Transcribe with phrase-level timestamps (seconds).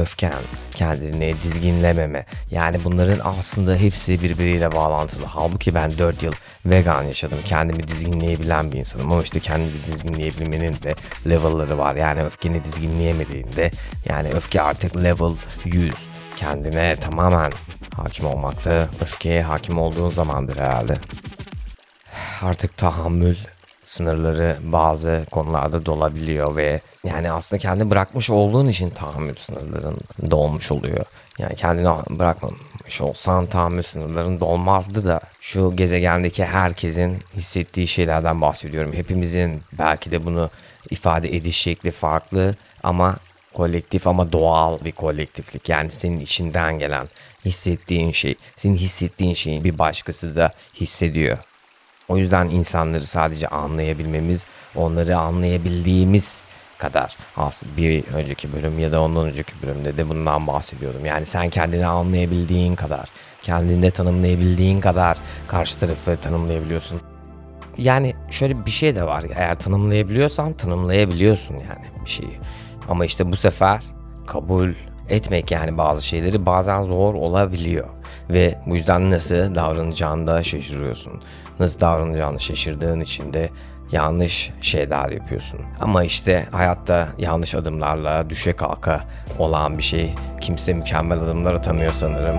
[0.00, 0.32] öfken,
[0.70, 2.26] kendini dizginlememe.
[2.50, 5.26] Yani bunların aslında hepsi birbiriyle bağlantılı.
[5.26, 6.32] Halbuki ben 4 yıl
[6.66, 7.38] vegan yaşadım.
[7.44, 9.12] Kendimi dizginleyebilen bir insanım.
[9.12, 10.94] Ama işte kendimi dizginleyebilmenin de
[11.28, 11.94] level'ları var.
[11.94, 13.70] Yani öfkeni dizginleyemediğinde
[14.08, 15.34] yani öfke artık level
[15.64, 15.94] 100.
[16.36, 17.52] Kendine tamamen
[17.96, 18.88] hakim olmakta.
[19.02, 20.96] Öfkeye hakim olduğun zamandır herhalde.
[22.42, 23.36] Artık tahammül
[23.88, 29.98] sınırları bazı konularda dolabiliyor ve yani aslında kendi bırakmış olduğun için tahammül sınırların
[30.30, 31.04] dolmuş oluyor.
[31.38, 38.92] Yani kendini bırakmamış olsan tahammül sınırların dolmazdı da şu gezegendeki herkesin hissettiği şeylerden bahsediyorum.
[38.92, 40.50] Hepimizin belki de bunu
[40.90, 43.16] ifade ediş şekli farklı ama
[43.54, 45.68] kolektif ama doğal bir kolektiflik.
[45.68, 47.08] Yani senin içinden gelen
[47.44, 51.38] hissettiğin şey, senin hissettiğin şeyin bir başkası da hissediyor.
[52.08, 56.42] O yüzden insanları sadece anlayabilmemiz, onları anlayabildiğimiz
[56.78, 61.04] kadar aslında bir önceki bölüm ya da ondan önceki bölümde de bundan bahsediyordum.
[61.04, 63.08] Yani sen kendini anlayabildiğin kadar,
[63.42, 67.00] kendinde tanımlayabildiğin kadar karşı tarafı tanımlayabiliyorsun.
[67.78, 69.24] Yani şöyle bir şey de var.
[69.34, 72.38] Eğer tanımlayabiliyorsan tanımlayabiliyorsun yani bir şeyi.
[72.88, 73.82] Ama işte bu sefer
[74.26, 74.72] kabul
[75.08, 77.88] etmek yani bazı şeyleri bazen zor olabiliyor.
[78.30, 81.22] Ve bu yüzden nasıl davranacağını da şaşırıyorsun.
[81.60, 83.50] Nasıl davranacağını şaşırdığın için de
[83.92, 85.60] yanlış şeyler yapıyorsun.
[85.80, 89.04] Ama işte hayatta yanlış adımlarla düşe kalka
[89.38, 90.14] olan bir şey.
[90.40, 92.36] Kimse mükemmel adımlar atamıyor sanırım.